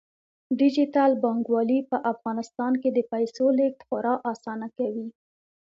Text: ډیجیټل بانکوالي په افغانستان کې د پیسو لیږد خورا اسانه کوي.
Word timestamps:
ډیجیټل 0.59 1.11
بانکوالي 1.23 1.79
په 1.89 1.97
افغانستان 2.13 2.73
کې 2.81 2.89
د 2.93 2.99
پیسو 3.11 3.45
لیږد 3.57 3.81
خورا 3.87 4.13
اسانه 4.31 4.67
کوي. 4.77 5.07